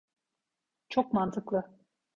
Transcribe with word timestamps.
Çok 0.89 1.13
mantıklı. 1.13 1.63